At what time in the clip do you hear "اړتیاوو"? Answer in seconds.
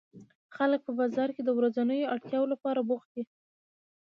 2.13-2.51